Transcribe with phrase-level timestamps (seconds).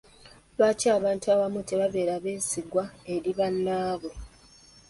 [0.57, 4.11] Lwaki abantu abamu tebabeera beesigwa eri bannaabwe?